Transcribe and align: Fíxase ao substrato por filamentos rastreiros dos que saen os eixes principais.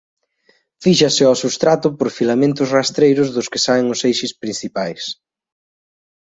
Fíxase 0.83 1.23
ao 1.25 1.39
substrato 1.43 1.87
por 1.97 2.09
filamentos 2.17 2.71
rastreiros 2.77 3.27
dos 3.35 3.47
que 3.51 3.63
saen 3.65 3.85
os 3.93 3.99
eixes 4.09 4.33
principais. 4.41 5.01